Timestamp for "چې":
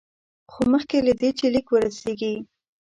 1.37-1.45